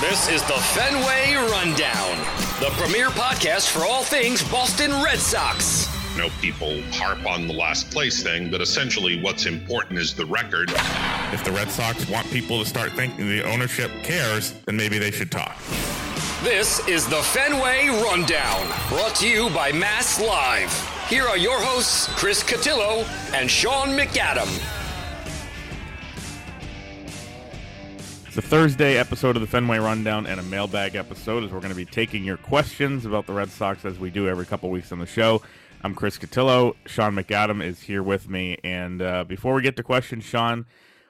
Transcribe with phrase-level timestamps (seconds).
[0.00, 2.18] This is the Fenway Rundown,
[2.60, 5.88] the premier podcast for all things Boston Red Sox.
[6.14, 10.24] You know, people harp on the last place thing, but essentially what's important is the
[10.24, 10.70] record.
[11.32, 15.10] If the Red Sox want people to start thinking the ownership cares, then maybe they
[15.10, 15.58] should talk.
[16.44, 20.72] This is the Fenway Rundown, brought to you by Mass Live.
[21.08, 23.04] Here are your hosts, Chris Cotillo
[23.34, 24.77] and Sean McAdam.
[28.38, 31.76] A Thursday episode of the Fenway Rundown and a mailbag episode as we're going to
[31.76, 35.00] be taking your questions about the Red Sox as we do every couple weeks on
[35.00, 35.42] the show.
[35.82, 36.76] I'm Chris Cotillo.
[36.86, 38.56] Sean McAdam is here with me.
[38.62, 40.66] And uh, before we get to questions, Sean,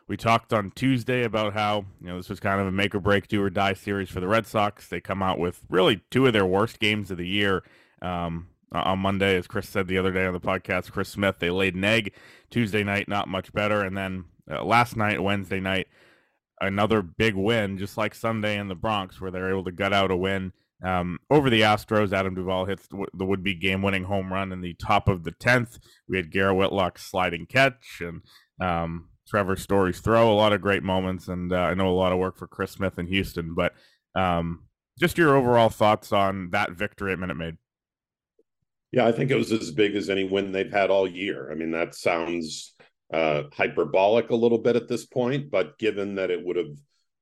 [0.06, 3.00] we talked on Tuesday about how you know this was kind of a make or
[3.00, 4.88] break, do or die series for the Red Sox.
[4.88, 7.62] They come out with really two of their worst games of the year.
[8.00, 11.50] Um, on Monday, as Chris said the other day on the podcast, Chris Smith, they
[11.50, 12.14] laid an egg.
[12.48, 13.82] Tuesday night, not much better.
[13.82, 15.88] And then uh, last night, Wednesday night,
[16.60, 20.10] another big win, just like Sunday in the Bronx, where they're able to gut out
[20.10, 20.52] a win
[20.84, 22.12] um, over the Astros.
[22.12, 25.32] Adam Duvall hits the would be game winning home run in the top of the
[25.32, 25.78] 10th.
[26.08, 28.22] We had Garrett Whitlock's sliding catch and
[28.60, 30.32] um, Trevor Story's throw.
[30.32, 31.28] A lot of great moments.
[31.28, 33.54] And uh, I know a lot of work for Chris Smith in Houston.
[33.54, 33.74] But
[34.14, 34.64] um,
[34.98, 37.56] just your overall thoughts on that victory at Minute Maid.
[38.90, 41.52] Yeah, I think it was as big as any win they've had all year.
[41.52, 42.74] I mean, that sounds
[43.12, 46.76] uh, hyperbolic a little bit at this point, but given that it would have,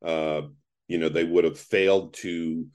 [0.05, 0.47] uh,
[0.89, 2.67] you know, they would have failed to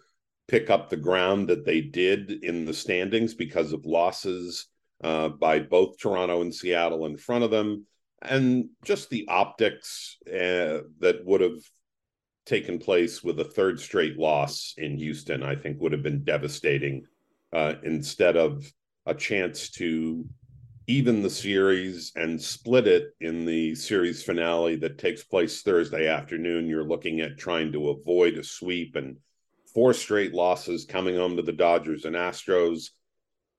[0.48, 4.68] pick up the ground that they did in the standings because of losses
[5.04, 7.86] uh, by both Toronto and Seattle in front of them,
[8.22, 11.60] and just the optics uh, that would have
[12.46, 17.06] taken place with a third straight loss in Houston, I think would have been devastating.
[17.54, 18.72] Uh, instead of
[19.06, 20.26] a chance to
[20.92, 26.68] even the series and split it in the series finale that takes place Thursday afternoon.
[26.68, 29.16] You're looking at trying to avoid a sweep and
[29.74, 32.90] four straight losses coming home to the Dodgers and Astros.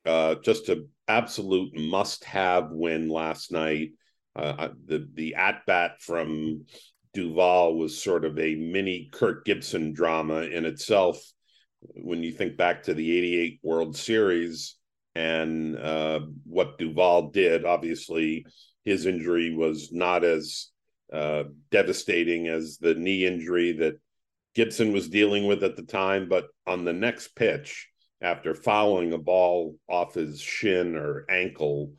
[0.04, 3.92] Uh, just an absolute must-have win last night.
[4.36, 6.66] Uh, the the at bat from
[7.14, 11.18] Duvall was sort of a mini Kirk Gibson drama in itself.
[11.80, 14.76] When you think back to the '88 World Series,
[15.14, 17.64] and uh, what Duvall did.
[17.64, 18.46] Obviously,
[18.84, 20.68] his injury was not as
[21.12, 24.00] uh, devastating as the knee injury that
[24.54, 26.28] Gibson was dealing with at the time.
[26.28, 27.88] But on the next pitch,
[28.20, 31.92] after fouling a ball off his shin or ankle,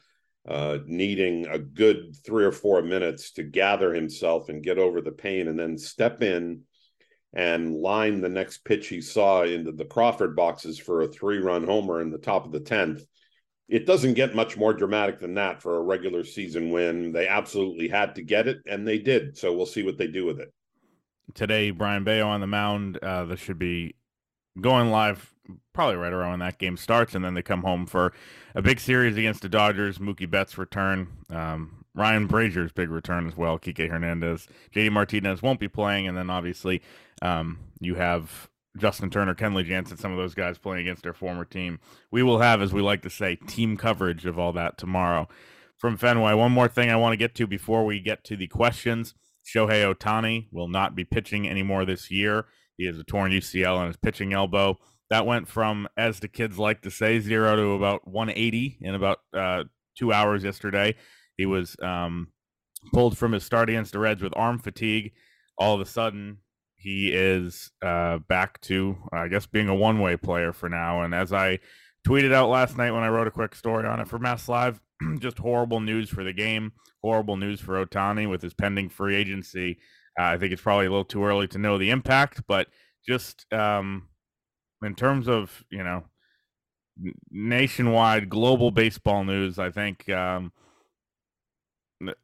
[0.48, 5.12] uh, needing a good three or four minutes to gather himself and get over the
[5.12, 6.62] pain, and then step in
[7.34, 11.66] and line the next pitch he saw into the Crawford boxes for a three run
[11.66, 13.02] homer in the top of the 10th.
[13.68, 17.12] It doesn't get much more dramatic than that for a regular season win.
[17.12, 19.38] They absolutely had to get it, and they did.
[19.38, 20.54] So we'll see what they do with it.
[21.34, 23.00] Today, Brayan Bello on the mound.
[23.02, 23.96] Uh, this should be
[24.60, 25.34] going live
[25.74, 28.14] probably right around when that game starts, and then they come home for
[28.54, 29.98] a big series against the Dodgers.
[29.98, 31.08] Mookie Betts return.
[31.30, 33.60] Um, Ryan Brasier's big return as well.
[33.60, 36.82] Kike Hernandez, JD Martinez won't be playing, and then obviously
[37.22, 41.46] um, you have Justin Turner, Kenley Jansen, some of those guys playing against their former
[41.46, 41.80] team.
[42.12, 45.28] We will have, as we like to say, team coverage of all that tomorrow
[45.78, 46.34] from Fenway.
[46.34, 49.14] One more thing I want to get to before we get to the questions.
[49.46, 52.46] Shohei Ohtani will not be pitching anymore this year.
[52.78, 54.80] He has a torn UCL on his pitching elbow.
[55.10, 59.20] That went from, as the kids like to say, zero to about 180 in about
[59.34, 59.66] uh,
[59.96, 60.96] two hours yesterday.
[61.38, 62.30] He was um,
[62.94, 65.14] pulled from his start against the Reds with arm fatigue.
[65.58, 66.38] All of a sudden,
[66.76, 71.04] he is uh, back to, I guess, being a one way player for now.
[71.04, 71.60] And as I
[72.06, 74.82] tweeted out last night when I wrote a quick story on it for Mass Live,
[75.20, 79.78] just horrible news for the game, horrible news for Ohtani with his pending free agency.
[80.20, 82.68] Uh, I think it's probably a little too early to know the impact, but
[83.08, 84.10] just um,
[84.84, 86.04] in terms of, you know,
[87.32, 90.52] nationwide global baseball news, I think um,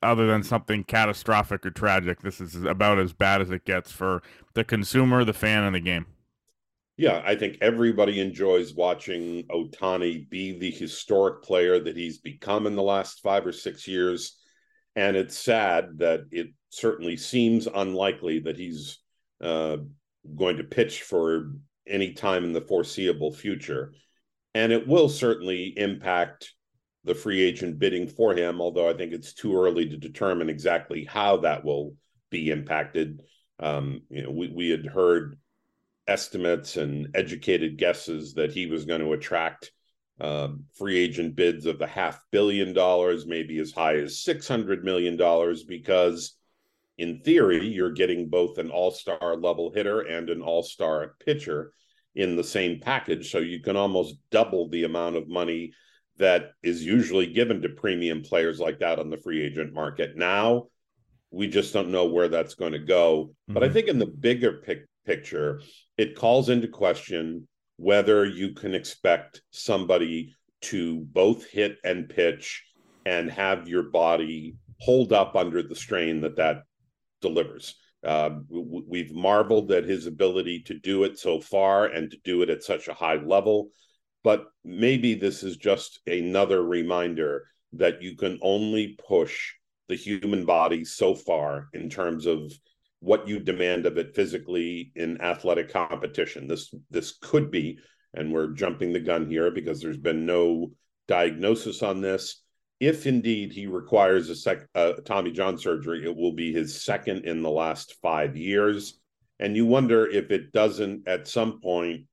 [0.02, 4.22] other than something catastrophic or tragic, this is about as bad as it gets for
[4.54, 6.06] the consumer, the fan, and the game.
[6.98, 12.76] Yeah, I think everybody enjoys watching Ohtani be the historic player that he's become in
[12.76, 14.38] the last five or six years.
[14.98, 19.00] And it's sad that it certainly seems unlikely that he's
[19.42, 19.78] uh,
[20.36, 21.54] going to pitch for
[21.88, 23.94] any time in the foreseeable future.
[24.54, 26.52] And it will certainly impact
[27.10, 31.06] the free agent bidding for him, although I think it's too early to determine exactly
[31.06, 31.96] how that will
[32.30, 33.24] be impacted.
[33.60, 35.40] Um, you know, we, we had heard
[36.08, 39.72] estimates and educated guesses that he was going to attract
[40.22, 45.18] uh, free agent bids of the half billion dollars, maybe as high as $600 million,
[45.68, 46.36] because
[47.00, 51.74] in theory, you're getting both an all star level hitter and an all star pitcher
[52.14, 53.32] in the same package.
[53.32, 55.74] So you can almost double the amount of money
[56.19, 60.18] that is usually given to premium players like that on the free agent market.
[60.18, 60.68] Now,
[61.31, 63.25] we just don't know where that's going to go.
[63.25, 63.54] Mm-hmm.
[63.54, 63.74] But I mm-hmm.
[63.74, 65.62] think in the bigger pic- picture,
[65.98, 72.63] it calls into question whether you can expect somebody to both hit and pitch
[73.06, 76.63] and have your body hold up under the strain that that
[77.22, 77.75] delivers.
[78.04, 82.50] Uh, we've marveled at his ability to do it so far and to do it
[82.50, 83.69] at such a high level.
[84.24, 89.54] But maybe this is just another reminder that you can only push
[89.88, 92.51] the human body so far in terms of
[93.00, 96.48] what you demand of it physically in athletic competition.
[96.48, 97.80] This this could be,
[98.13, 100.72] and we're jumping the gun here because there's been no
[101.07, 102.42] diagnosis on this.
[102.80, 107.25] If indeed he requires a sec, uh, Tommy John surgery, it will be his second
[107.25, 109.00] in the last five years,
[109.39, 112.06] and you wonder if it doesn't at some point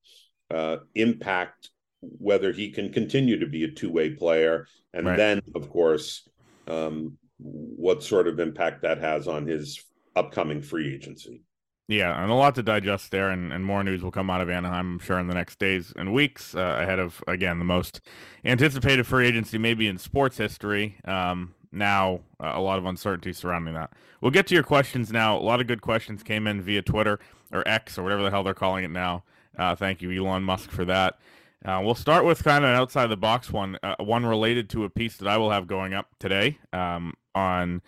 [0.50, 1.70] uh, impact
[2.18, 5.16] whether he can continue to be a two-way player, and right.
[5.16, 6.28] then of course
[6.68, 9.82] um, what sort of impact that has on his
[10.14, 11.42] upcoming free agency.
[11.88, 14.50] Yeah, and a lot to digest there, and, and more news will come out of
[14.50, 18.00] Anaheim, I'm sure, in the next days and weeks uh, ahead of, again, the most
[18.44, 20.96] anticipated free agency maybe in sports history.
[21.04, 23.92] Um, now, uh, a lot of uncertainty surrounding that.
[24.20, 25.36] We'll get to your questions now.
[25.36, 27.20] A lot of good questions came in via Twitter
[27.52, 29.22] or X or whatever the hell they're calling it now.
[29.56, 31.18] Uh, thank you, Elon Musk, for that.
[31.66, 34.84] Uh, we'll start with kind of an outside the box one, uh, one related to
[34.84, 37.82] a piece that I will have going up today um, on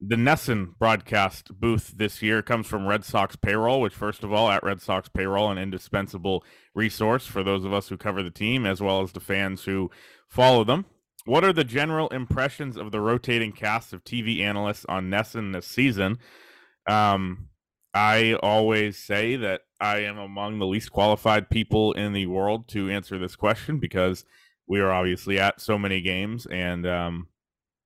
[0.00, 4.48] the NESN broadcast booth this year comes from Red Sox Payroll, which, first of all,
[4.48, 6.42] at Red Sox Payroll, an indispensable
[6.74, 9.90] resource for those of us who cover the team as well as the fans who
[10.26, 10.86] follow them.
[11.26, 15.66] What are the general impressions of the rotating cast of TV analysts on NESN this
[15.66, 16.20] season?
[16.88, 17.48] Um,
[17.92, 22.90] I always say that I am among the least qualified people in the world to
[22.90, 24.24] answer this question because
[24.66, 27.28] we are obviously at so many games and um,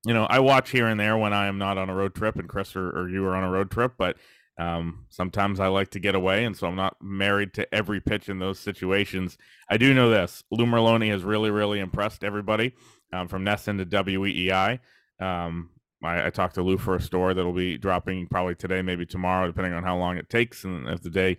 [0.05, 2.35] you know, I watch here and there when I am not on a road trip,
[2.35, 4.17] and Chris or, or you are on a road trip, but
[4.59, 8.29] um, sometimes I like to get away, and so I'm not married to every pitch
[8.29, 9.37] in those situations.
[9.69, 12.73] I do know this: Lou Merloni has really, really impressed everybody
[13.13, 14.79] um, from NESN to WEEI.
[15.21, 15.69] Um,
[16.03, 19.47] I, I, talked to Lou for a store that'll be dropping probably today, maybe tomorrow,
[19.47, 21.37] depending on how long it takes and if the day,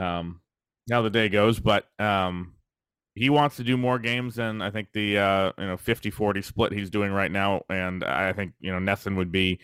[0.00, 0.40] um,
[0.90, 1.60] how the day goes.
[1.60, 2.54] But um,
[3.14, 6.72] he wants to do more games than I think the uh, you know 50-40 split
[6.72, 9.60] he's doing right now, and I think you know NESN would be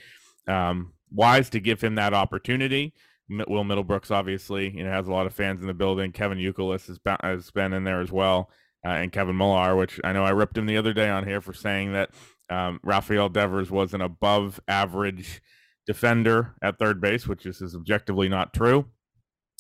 [0.46, 2.94] um, wise to give him that opportunity.
[3.28, 6.12] Will Middlebrooks obviously you know has a lot of fans in the building.
[6.12, 8.50] Kevin Youkilis has, has been in there as well,
[8.84, 11.40] uh, and Kevin Millar, which I know I ripped him the other day on here
[11.40, 12.10] for saying that
[12.48, 15.40] um, Rafael Devers was an above average
[15.86, 18.86] defender at third base, which is objectively not true.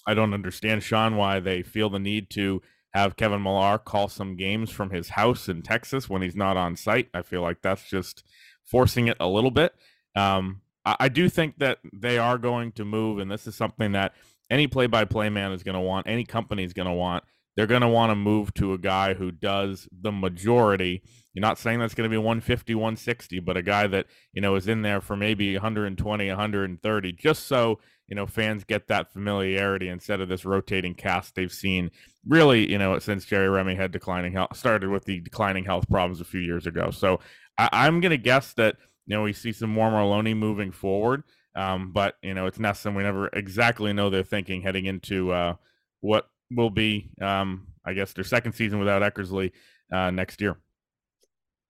[0.06, 2.62] I don't understand Sean why they feel the need to
[2.94, 6.76] have Kevin Millar call some games from his house in Texas when he's not on
[6.76, 7.08] site.
[7.12, 8.22] I feel like that's just
[8.64, 9.74] forcing it a little bit.
[10.14, 13.92] Um, I, I, do think that they are going to move, and this is something
[13.92, 14.14] that
[14.50, 17.24] any play by play man is going to want, any company is going to want.
[17.56, 21.02] They're going to want to move to a guy who does the majority.
[21.36, 24.54] You're not saying that's going to be 150, 160, but a guy that, you know,
[24.54, 27.78] is in there for maybe 120, 130, just so
[28.08, 31.90] you know fans get that familiarity instead of this rotating cast they've seen
[32.26, 36.20] really you know since Jerry Remy had declining health started with the declining health problems
[36.20, 36.90] a few years ago.
[36.90, 37.20] So
[37.58, 41.24] I, am going to guess that you know we see some more Merloni moving forward,
[41.54, 42.96] um, but you know it's NESN.
[42.96, 45.54] We never exactly know their thinking heading into uh,
[46.00, 49.52] what will be um, I guess their second season without Eckersley
[49.92, 50.58] uh, next year.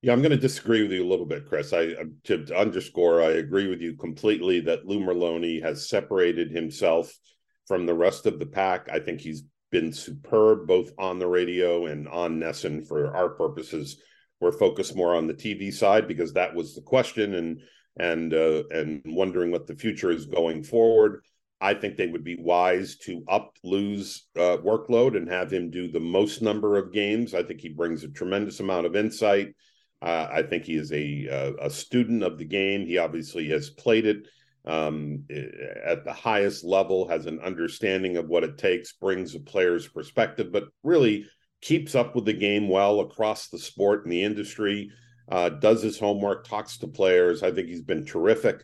[0.03, 1.73] Yeah, I'm going to disagree with you a little bit, Chris.
[1.73, 7.12] I to, to underscore, I agree with you completely that Lou Merloni has separated himself
[7.67, 8.88] from the rest of the pack.
[8.93, 14.00] I think he's been superb both on the radio and on NESN for our purposes.
[14.41, 17.61] We're focused more on the TV side because that was the question and
[17.99, 21.23] and uh, and wondering what the future is going forward.
[21.59, 25.91] I think they would be wise to up Lou's uh, workload and have him do
[25.91, 27.33] the most number of games.
[27.33, 29.55] I think he brings a tremendous amount of insight
[30.03, 32.87] uh, I think he is a, a, a student of the game.
[32.87, 34.26] He obviously has played it
[34.67, 35.25] um,
[35.85, 40.53] at the highest level, has an understanding of what it takes, brings a player's perspective,
[40.53, 41.26] but really
[41.61, 44.91] keeps up with the game well across the sport and the industry.
[45.29, 47.43] Uh, does his homework, talks to players.
[47.43, 48.62] I think he's been terrific.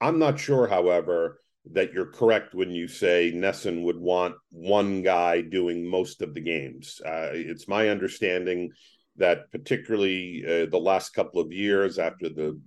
[0.00, 1.40] I'm not sure, however,
[1.72, 6.40] that you're correct when you say NESN would want one guy doing most of the
[6.40, 7.00] games.
[7.04, 8.70] Uh, it's my understanding
[9.18, 12.60] that particularly uh, the last couple of years after the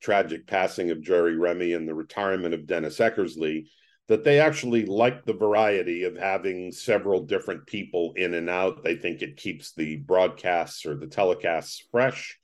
[0.00, 3.66] tragic passing of Jerry Remy and the retirement of Dennis Eckersley
[4.06, 8.84] that they actually like the variety of having several different people in and out.
[8.84, 12.38] They think it keeps the broadcasts or the telecasts fresh.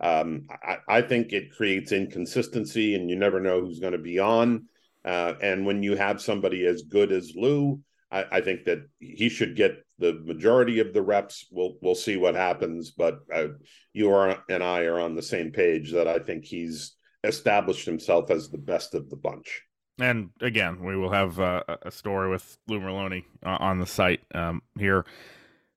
[0.00, 4.18] Um, I, I, think it creates inconsistency, and you never know who's going to be
[4.18, 4.66] on.
[5.04, 9.28] Uh, and when you have somebody as good as Lou, I, I, think that he
[9.28, 11.46] should get the majority of the reps.
[11.50, 13.48] We'll we'll see what happens, but uh,
[13.92, 18.30] you are and I are on the same page that I think he's established himself
[18.30, 19.62] as the best of the bunch.
[19.98, 24.20] And again, we will have uh, a story with Lou Merloni uh, on the site
[24.34, 25.06] um, here,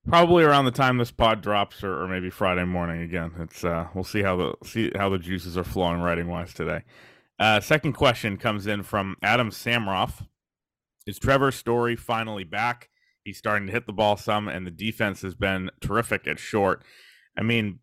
[0.07, 3.01] probably around the time this pod drops, or, or maybe Friday morning.
[3.01, 6.53] Again, it's uh, we'll see how the see how the juices are flowing writing wise
[6.53, 6.83] today.
[7.39, 10.27] Uh, second question comes in from Adam Samroff.
[11.09, 12.89] Is Trevor Story finally back?
[13.23, 16.83] He's starting to hit the ball some, and the defense has been terrific at short.
[17.35, 17.79] I mean,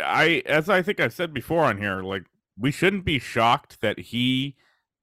[0.00, 2.26] I as I think I've said before on here, like
[2.56, 4.54] we shouldn't be shocked that he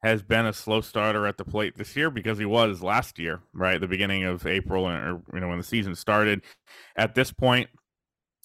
[0.02, 3.42] has been a slow starter at the plate this year because he was last year,
[3.54, 3.82] right?
[3.82, 6.42] The beginning of April or you know when the season started.
[6.96, 7.70] At this point,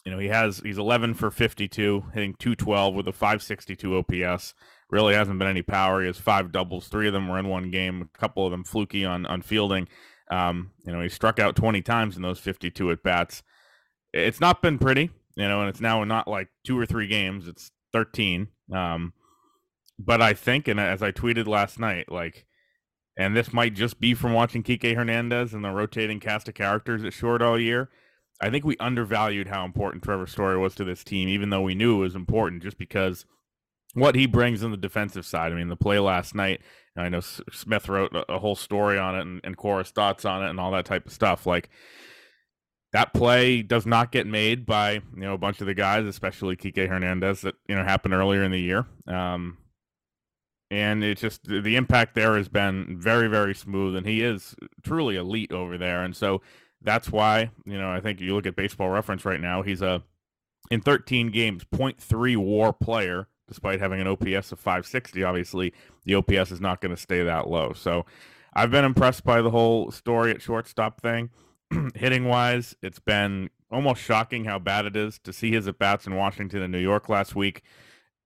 [0.05, 4.55] you know, he has he's 11 for 52, hitting 212 with a 562 OPS.
[4.91, 6.01] Really hasn't been any power.
[6.01, 6.89] He has five doubles.
[6.89, 8.09] Three of them were in one game.
[8.15, 9.89] A couple of them fluky on on fielding.
[10.31, 13.43] Um, you know, he struck out 20 times in those 52 at bats.
[14.13, 17.49] It's not been pretty, you know, and it's now not like two or three games.
[17.49, 18.49] It's 13.
[18.73, 19.13] Um,
[19.99, 22.47] but I think, and as I tweeted last night, like,
[23.19, 27.05] and this might just be from watching Kike Hernandez and the rotating cast of characters
[27.05, 27.91] at short all year.
[28.41, 31.75] I think we undervalued how important Trevor Story was to this team, even though we
[31.75, 33.27] knew it was important just because
[33.95, 35.53] what he brings in the defensive side.
[35.53, 36.61] I mean, the play last night,
[36.97, 40.51] I know Smith wrote a, whole story on it and, and Cora's thoughts on it
[40.51, 41.47] and all that type of stuff.
[41.47, 41.71] Like,
[42.93, 46.57] that play does not get made by you know a bunch of the guys, especially
[46.57, 48.87] Kike Hernandez that you know happened earlier in the year.
[49.07, 49.59] Um,
[50.71, 55.17] and it's just the impact there has been very very smooth and he is truly
[55.17, 56.41] elite over there and so
[56.83, 60.03] that's why you know i think you look at baseball reference right now he's a
[60.71, 65.73] in 13 games 0.3 war player despite having an ops of 560 obviously
[66.05, 68.05] the ops is not going to stay that low so
[68.55, 71.31] i've been impressed by the whole story at shortstop thing
[71.95, 76.07] hitting wise it's been almost shocking how bad it is to see his at bats
[76.07, 77.63] in washington and new york last week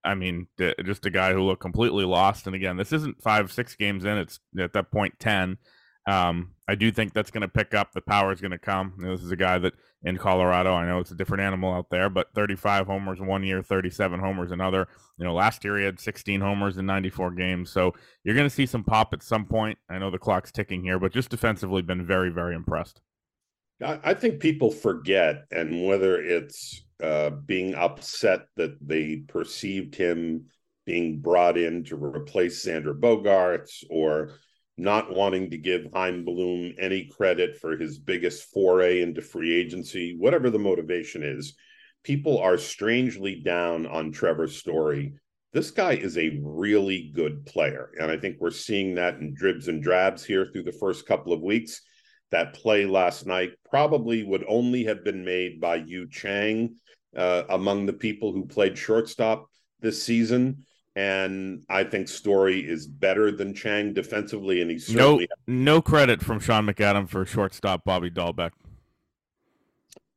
[0.04, 0.48] I mean,
[0.84, 2.46] just a guy who looked completely lost.
[2.46, 5.56] And again, this isn't five, six games in; it's at that point ten.
[6.06, 7.92] Um, I do think that's going to pick up.
[7.92, 8.94] The power is going to come.
[8.98, 11.72] You know, this is a guy that in Colorado, I know it's a different animal
[11.72, 14.88] out there, but 35 homers one year, 37 homers another.
[15.18, 17.70] You know, last year he had 16 homers in 94 games.
[17.70, 17.92] So
[18.22, 19.78] you're going to see some pop at some point.
[19.90, 23.00] I know the clock's ticking here, but just defensively, been very, very impressed.
[23.82, 30.46] I think people forget, and whether it's uh, being upset that they perceived him
[30.86, 34.30] being brought in to replace Xander Bogaerts or
[34.76, 40.16] not wanting to give Chaim Bloom any credit for his biggest foray into free agency,
[40.18, 41.54] whatever the motivation is,
[42.02, 45.14] people are strangely down on Trevor Story.
[45.52, 47.90] This guy is a really good player.
[48.00, 51.32] And I think we're seeing that in dribs and drabs here through the first couple
[51.32, 51.80] of weeks.
[52.32, 56.74] That play last night probably would only have been made by Yu Chang
[57.16, 59.46] uh, among the people who played shortstop
[59.80, 60.64] this season.
[60.96, 66.38] And I think Story is better than Chang defensively, and he's no no credit from
[66.38, 68.52] Sean McAdam for shortstop Bobby Dalbec.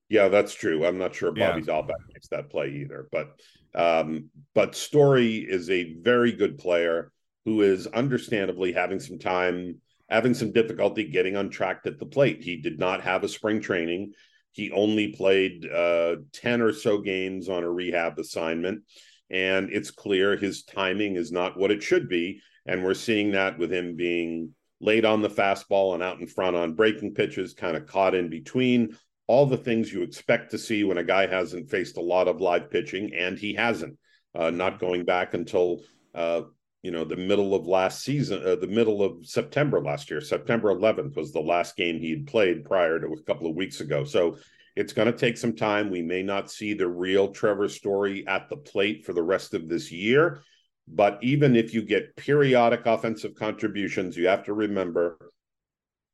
[0.10, 0.86] Yeah, that's true.
[0.86, 1.74] I'm not sure Bobby yeah.
[1.74, 3.40] Dalbec makes that play either, but
[3.74, 7.12] um, but Story is a very good player
[7.46, 9.80] who is understandably having some time,
[10.10, 12.44] having some difficulty getting untracked at the plate.
[12.44, 14.14] He did not have a spring training.
[14.52, 18.82] He only played uh, 10 or so games on a rehab assignment.
[19.30, 22.42] And it's clear his timing is not what it should be.
[22.66, 26.56] And we're seeing that with him being late on the fastball and out in front
[26.56, 28.96] on breaking pitches, kind of caught in between.
[29.28, 32.40] All the things you expect to see when a guy hasn't faced a lot of
[32.40, 33.98] live pitching, and he hasn't.
[34.36, 35.82] Uh, not going back until
[36.14, 36.42] uh,
[36.84, 40.74] you know the middle of last season uh, the middle of september last year september
[40.74, 44.04] 11th was the last game he had played prior to a couple of weeks ago
[44.04, 44.38] so
[44.78, 48.48] it's going to take some time we may not see the real trevor story at
[48.50, 50.42] the plate for the rest of this year
[50.88, 55.32] but even if you get periodic offensive contributions you have to remember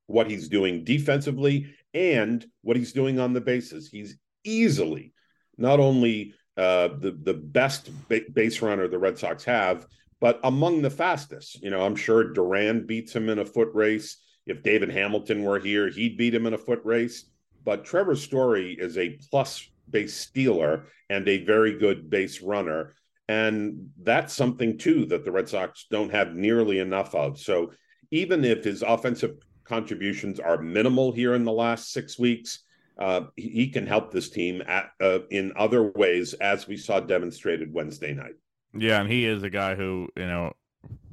[0.07, 5.13] what he's doing defensively and what he's doing on the bases he's easily
[5.57, 7.89] not only uh, the the best
[8.33, 9.87] base runner the red sox have
[10.23, 11.61] but among the fastest.
[11.61, 14.23] You know, I'm sure Duran beats him in a foot race.
[14.45, 17.25] If David Hamilton were here, he'd beat him in a foot race.
[17.63, 22.95] But Trevor Story is a plus base stealer and a very good base runner.
[23.27, 27.39] And that's something too that the Red Sox don't have nearly enough of.
[27.39, 27.71] So
[28.11, 32.63] even if his offensive contributions are minimal here in the last six weeks,
[32.97, 37.73] uh, he can help this team at, uh, in other ways, as we saw demonstrated
[37.73, 38.35] Wednesday night.
[38.75, 40.53] Yeah, and he is a guy who, you know,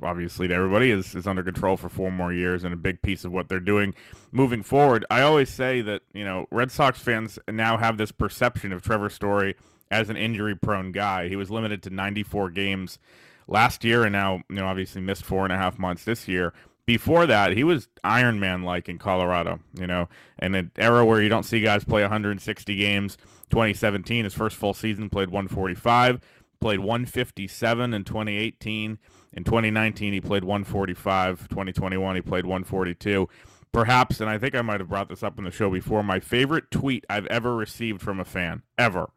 [0.03, 3.25] obviously to everybody is, is under control for four more years and a big piece
[3.25, 3.95] of what they're doing
[4.33, 5.05] moving forward.
[5.11, 9.11] I always say that, you know, Red Sox fans now have this perception of Trevor
[9.11, 9.57] Story
[9.91, 11.29] as an injury prone guy.
[11.29, 12.99] He was limited to 94 games
[13.47, 16.53] last year and now, you know, obviously missed four and a half months this year.
[16.87, 20.09] Before that, he was Iron Man like in Colorado, you know,
[20.43, 23.17] in an era where you don't see guys play 160 games.
[23.51, 26.21] 2017, his first full season, played 145
[26.61, 28.99] played 157 in 2018.
[29.33, 31.49] In 2019, he played 145.
[31.49, 33.29] 2021, he played 142.
[33.73, 36.19] Perhaps, and I think I might have brought this up in the show before, my
[36.19, 39.11] favorite tweet I've ever received from a fan, ever.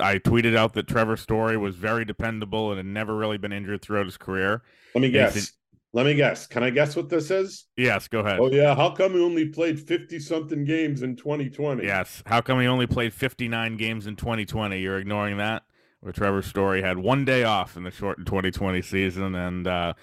[0.00, 3.82] I tweeted out that Trevor Story was very dependable and had never really been injured
[3.82, 4.62] throughout his career.
[4.94, 5.52] Let me guess.
[5.92, 6.46] Let me guess.
[6.46, 7.66] Can I guess what this is?
[7.76, 8.38] Yes, go ahead.
[8.38, 11.84] Oh yeah, how come he only played 50 something games in 2020?
[11.84, 12.22] Yes.
[12.26, 14.78] How come he only played 59 games in 2020?
[14.78, 15.64] You're ignoring that?
[16.00, 19.94] Where Trevor Story had one day off in the short 2020 season, and uh,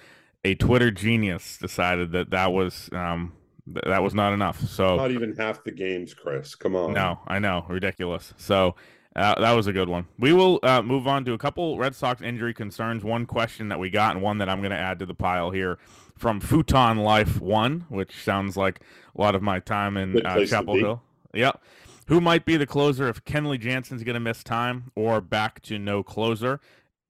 [0.44, 3.32] a Twitter genius decided that that was um,
[3.66, 4.60] th- that was not enough.
[4.60, 6.54] So not even half the games, Chris.
[6.54, 6.92] Come on.
[6.92, 8.34] No, I know, ridiculous.
[8.36, 8.74] So.
[9.16, 10.06] Uh, that was a good one.
[10.16, 13.02] We will uh, move on to a couple Red Sox injury concerns.
[13.02, 15.50] One question that we got, and one that I'm going to add to the pile
[15.50, 15.76] here
[16.16, 18.80] from Futon Life One, which sounds like
[19.16, 21.02] a lot of my time in uh, Chapel Hill.
[21.34, 21.60] Yep.
[22.08, 25.78] Who might be the closer if Kenley Jansen's going to miss time or back to
[25.78, 26.58] no closer?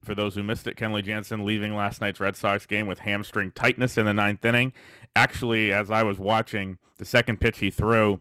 [0.03, 3.53] For those who missed it, Kenley Jansen leaving last night's Red Sox game with hamstring
[3.53, 4.73] tightness in the ninth inning.
[5.15, 8.19] Actually, as I was watching the second pitch he threw,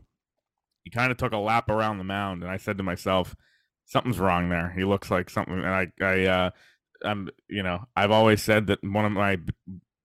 [0.84, 3.36] he kind of took a lap around the mound, and I said to myself,
[3.86, 4.70] "Something's wrong there.
[4.70, 6.50] He looks like something." And I, I, uh,
[7.04, 9.40] I'm, you know, I've always said that one of my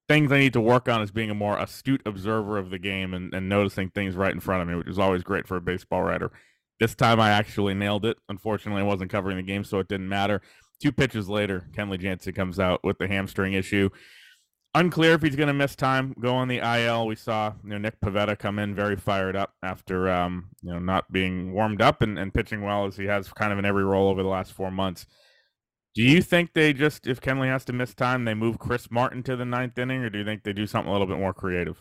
[0.09, 3.13] things I need to work on is being a more astute observer of the game
[3.13, 5.61] and, and noticing things right in front of me, which is always great for a
[5.61, 6.31] baseball writer.
[6.81, 8.19] This time I actually nailed it.
[8.29, 10.41] Unfortunately, I wasn't covering the game, so it didn't matter.
[10.81, 13.89] Two pitches later, Kenley Jansen comes out with the hamstring issue.
[14.75, 17.07] Unclear if he's going to miss time, go on the IL.
[17.07, 20.79] We saw you know, Nick Pivetta come in very fired up after um, you know
[20.79, 23.85] not being warmed up and, and pitching well as he has kind of in every
[23.85, 25.07] role over the last four months.
[25.95, 29.23] Do you think they just, if Kenley has to miss time, they move Chris Martin
[29.25, 31.35] to the ninth inning, or do you think they do something a little bit more
[31.35, 31.77] creative?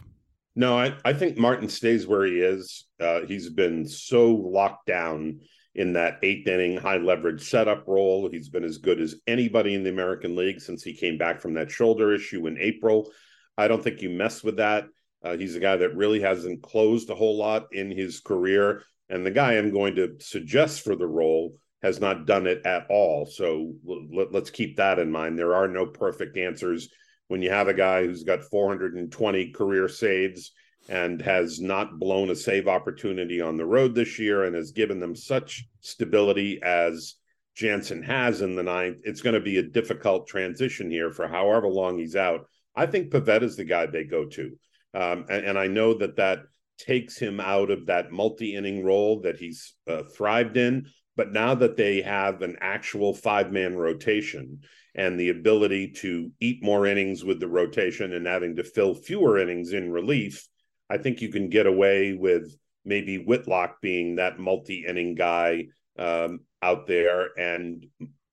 [0.56, 2.86] No, I, I think Martin stays where he is.
[3.00, 5.40] Uh, he's been so locked down
[5.74, 8.30] in that eighth inning high leverage setup role.
[8.30, 11.54] He's been as good as anybody in the American League since he came back from
[11.54, 13.10] that shoulder issue in April.
[13.58, 14.86] I don't think you mess with that.
[15.24, 18.84] Uh, he's a guy that really hasn't closed a whole lot in his career.
[19.10, 22.86] And the guy I'm going to suggest for the role has not done it at
[22.90, 23.26] all.
[23.26, 25.38] So let, us keep that in mind.
[25.38, 26.90] There are no perfect answers
[27.32, 30.52] when you have a guy who's got 420 career saves
[30.90, 35.00] and has not blown a save opportunity on the road this year and has given
[35.00, 37.16] them such stability as
[37.56, 41.70] Jansen has in the ninth, it's going to be a difficult transition here for however
[41.70, 42.48] long he's out.
[42.76, 44.52] I think Pivetta is the guy they go to.
[44.94, 46.40] Um, and, and, I know that that
[46.78, 50.88] takes him out of that multi inning role that he's uh, thrived in.
[51.16, 54.62] But now that they have an actual five man rotation,
[54.96, 59.40] and the ability to eat more innings with the rotation and having to fill fewer
[59.40, 60.48] innings in relief,
[60.90, 66.88] I think you can get away with maybe Whitlock being that multi-inning guy um, out
[66.88, 67.86] there and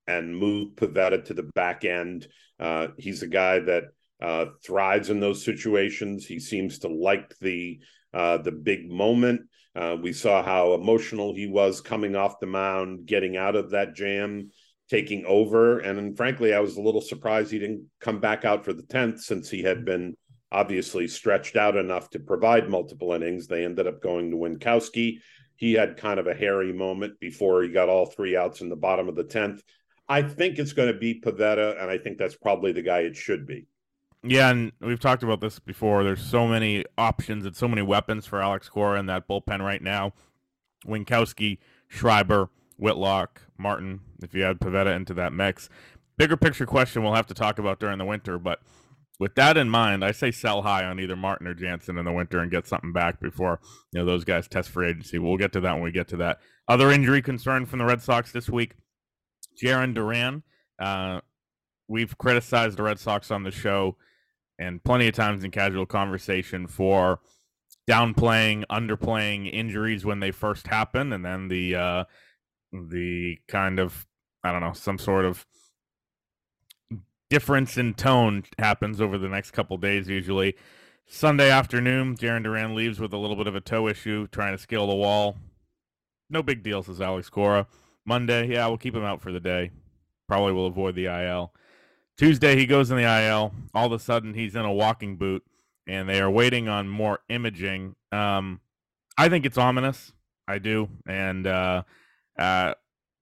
[0.07, 2.27] and move Pivetta to the back end.
[2.59, 3.83] Uh, he's a guy that
[4.21, 6.25] uh, thrives in those situations.
[6.25, 7.79] He seems to like the
[8.13, 9.41] uh, the big moment.
[9.75, 13.95] Uh, we saw how emotional he was coming off the mound, getting out of that
[13.95, 14.49] jam
[14.89, 15.79] taking over.
[15.79, 19.19] And frankly, I was a little surprised he didn't come back out for the 10th
[19.19, 20.17] since he had been
[20.51, 23.47] obviously stretched out enough to provide multiple innings.
[23.47, 25.19] They ended up going to Winckowski.
[25.55, 28.75] He had kind of a hairy moment before he got all three outs in the
[28.75, 29.61] bottom of the 10th.
[30.07, 33.15] I think it's going to be Pivetta, and I think that's probably the guy it
[33.15, 33.67] should be.
[34.23, 36.03] Yeah, and we've talked about this before.
[36.03, 39.81] There's so many options and so many weapons for Alex Cora in that bullpen right
[39.81, 40.13] now.
[40.85, 45.69] Winckowski, Schreiber, Whitlock, Martin, if you add Pivetta into that mix.
[46.17, 48.59] Bigger picture question we'll have to talk about during the winter, but
[49.19, 52.11] with that in mind, I say sell high on either Martin or Jansen in the
[52.11, 53.59] winter and get something back before
[53.91, 55.19] you know those guys test for agency.
[55.19, 56.39] We'll get to that when we get to that.
[56.67, 58.75] Other injury concern from the Red Sox this week:
[59.61, 60.43] Jarren Duran.
[60.77, 61.19] Uh,
[61.89, 63.97] we've criticized the Red Sox on the show
[64.59, 67.19] and plenty of times in casual conversation for
[67.89, 72.03] downplaying, underplaying injuries when they first happen, and then the uh,
[72.71, 74.05] the kind of
[74.43, 75.47] I don't know some sort of
[77.29, 80.55] difference in tone happens over the next couple days usually.
[81.07, 84.61] Sunday afternoon, Jarren Duran leaves with a little bit of a toe issue, trying to
[84.61, 85.37] scale the wall.
[86.29, 87.65] No big deal, says Alex Cora.
[88.05, 89.71] Monday, yeah, we'll keep him out for the day.
[90.27, 91.51] Probably will avoid the IL.
[92.19, 93.53] Tuesday, he goes in the IL.
[93.73, 95.41] All of a sudden, he's in a walking boot,
[95.87, 97.95] and they are waiting on more imaging.
[98.11, 98.59] Um,
[99.17, 100.11] I think it's ominous.
[100.45, 101.83] I do, and uh,
[102.37, 102.73] uh,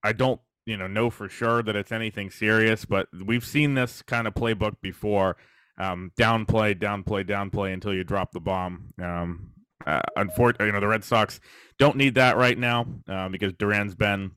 [0.04, 2.86] I don't, you know, know for sure that it's anything serious.
[2.86, 5.38] But we've seen this kind of playbook before
[5.78, 8.88] um, downplay, downplay, downplay until you drop the bomb.
[9.00, 9.52] Um,
[9.86, 11.40] uh, unfortunately, you know the Red Sox
[11.78, 14.32] don't need that right now uh, because Duran's been,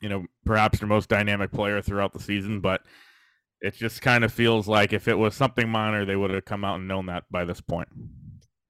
[0.00, 2.60] you know, perhaps their most dynamic player throughout the season.
[2.60, 2.82] But
[3.60, 6.64] it just kind of feels like if it was something minor, they would have come
[6.64, 7.88] out and known that by this point.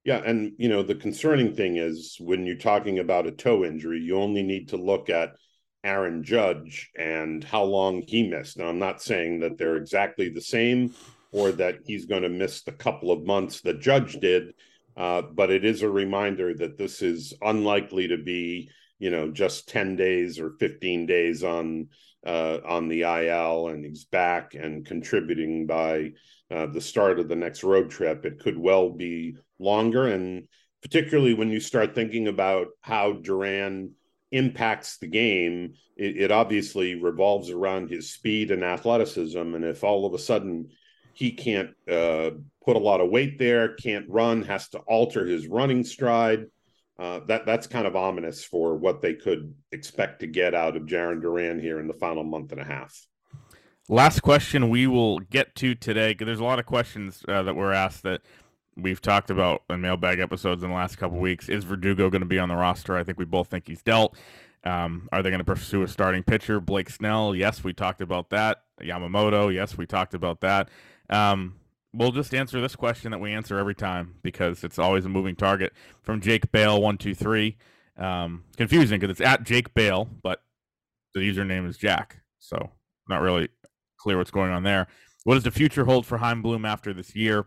[0.04, 4.00] Yeah, and you know the concerning thing is when you're talking about a toe injury,
[4.00, 5.34] you only need to look at
[5.84, 8.58] Aaron Judge and how long he missed.
[8.58, 10.94] Now, I'm not saying that they're exactly the same
[11.32, 14.54] or that he's going to miss the couple of months that Judge did.
[14.96, 19.68] Uh, but it is a reminder that this is unlikely to be, you know, just
[19.68, 21.88] 10 days or 15 days on
[22.26, 26.12] uh, on the IL and he's back and contributing by
[26.50, 28.24] uh, the start of the next road trip.
[28.24, 30.06] It could well be longer.
[30.06, 30.48] And
[30.82, 33.92] particularly when you start thinking about how Duran
[34.30, 39.38] impacts the game, it, it obviously revolves around his speed and athleticism.
[39.38, 40.70] And if all of a sudden
[41.14, 42.30] he can't uh,
[42.64, 46.46] put a lot of weight there, can't run, has to alter his running stride.
[46.98, 50.82] Uh, that that's kind of ominous for what they could expect to get out of
[50.82, 53.06] Jarren Duran here in the final month and a half.
[53.88, 57.54] Last question we will get to today because there's a lot of questions uh, that
[57.54, 58.22] were asked that
[58.76, 61.48] we've talked about in mailbag episodes in the last couple weeks.
[61.48, 62.96] Is Verdugo going to be on the roster?
[62.96, 64.16] I think we both think he's dealt.
[64.64, 66.60] Um, are they going to pursue a starting pitcher?
[66.60, 68.64] Blake Snell, yes, we talked about that.
[68.80, 70.68] Yamamoto, yes, we talked about that.
[71.10, 71.54] Um,
[71.92, 75.36] we'll just answer this question that we answer every time because it's always a moving
[75.36, 75.72] target.
[76.02, 77.56] From Jake Bale one two three.
[77.96, 80.42] Um, confusing because it's at Jake Bale, but
[81.14, 82.70] the username is Jack, so
[83.08, 83.48] not really
[83.98, 84.86] clear what's going on there.
[85.24, 87.46] What does the future hold for Chaim Bloom after this year?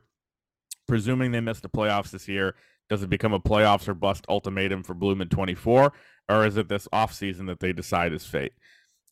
[0.87, 2.55] Presuming they miss the playoffs this year,
[2.89, 5.93] does it become a playoffs or bust ultimatum for Bloom in 24,
[6.27, 8.51] or is it this offseason that they decide is fate?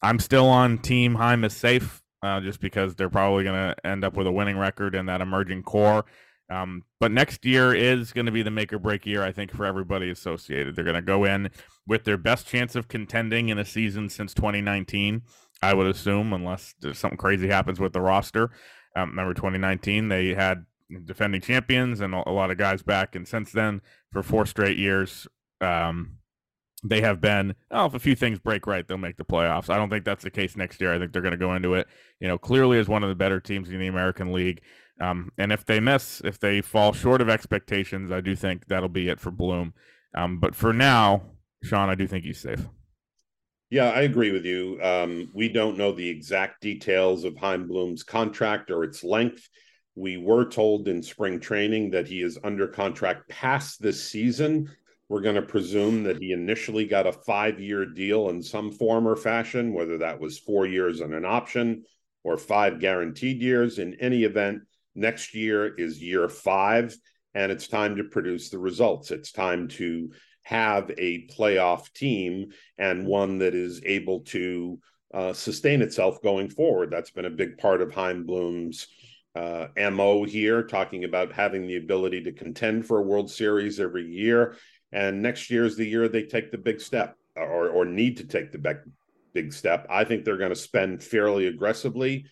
[0.02, 4.04] I'm still on team Chaim is safe uh, just because they're probably going to end
[4.04, 6.06] up with a winning record in that emerging core.
[6.50, 9.52] Um, but next year is going to be the make or break year, I think,
[9.52, 10.76] for everybody associated.
[10.76, 11.52] They're going to go in
[11.88, 15.22] with their best chance of contending in a season since 2019,
[15.62, 18.52] I would assume, unless something crazy happens with the roster.
[18.96, 20.66] Um, remember 2019, they had
[21.06, 25.28] defending champions and a lot of guys back, and since then, for four straight years,
[25.62, 26.19] um,
[26.84, 29.70] they have been oh if a few things break right they'll make the playoffs.
[29.70, 30.94] I don't think that's the case next year.
[30.94, 31.88] I think they're going to go into it
[32.20, 34.62] you know clearly as one of the better teams in the american league.
[35.02, 38.90] Um, and if they miss if they fall short of expectations i do think that'll
[38.90, 39.74] be it for bloom.
[40.16, 41.24] Um, but for now
[41.64, 42.66] sean i do think he's safe.
[43.70, 44.80] Yeah i agree with you.
[44.82, 49.50] Um, we don't know the exact details of Chaim bloom's contract or its length.
[49.96, 54.70] We were told in spring training that he is under contract past this season
[55.10, 59.08] we're going to presume that he initially got a five year deal in some form
[59.08, 61.84] or fashion, whether that was four years and an option
[62.24, 63.80] or five guaranteed years.
[63.80, 64.62] In any event,
[64.94, 66.96] next year is year five,
[67.34, 69.10] and it's time to produce the results.
[69.10, 70.12] It's time to
[70.44, 74.80] have a playoff team and one that is able to
[75.12, 76.92] uh, sustain itself going forward.
[76.92, 78.88] That's been a big part of Chaim Bloom's
[79.36, 84.06] uh, MO here, talking about having the ability to contend for a World Series every
[84.06, 84.56] year
[84.92, 88.24] and next year is the year they take the big step or, or need to
[88.24, 88.78] take the big,
[89.34, 89.86] big step.
[89.90, 92.26] I think they're going to spend fairly aggressively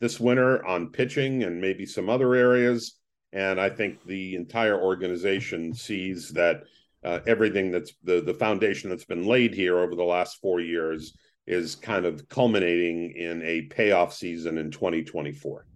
[0.00, 2.98] this winter on pitching and maybe some other areas.
[3.32, 6.64] And I think the entire organization sees that
[7.04, 11.16] uh, everything that's the, the foundation that's been laid here over the last four years
[11.46, 15.66] is kind of culminating in a payoff season in 2024.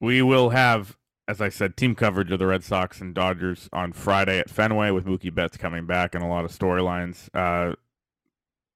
[0.00, 0.96] We will have
[1.28, 4.90] as I said, team coverage of the Red Sox and Dodgers on Friday at Fenway
[4.90, 7.74] with Mookie Betts coming back and a lot of storylines uh,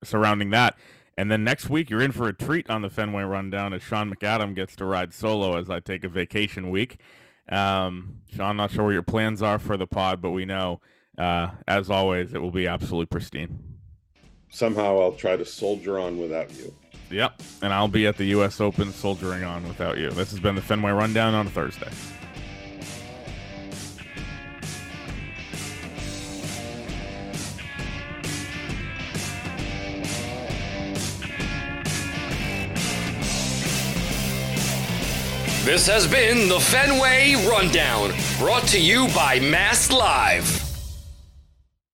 [0.03, 0.77] surrounding that.
[1.17, 4.13] And then next week, you're in for a treat on the Fenway Rundown as Sean
[4.13, 6.99] McAdam gets to ride solo as I take a vacation week.
[7.49, 10.81] Um, Sean, not sure what your plans are for the pod, but we know,
[11.19, 13.59] uh, as always, it will be absolutely pristine.
[14.49, 16.75] Somehow I'll try to soldier on without you.
[17.11, 18.61] Yep, and I'll be at the U.S.
[18.61, 20.11] Open soldiering on without you.
[20.11, 21.91] This has been the Fenway Rundown on a Thursday.
[35.71, 40.60] This has been the Fenway Rundown, brought to you by Mass Live.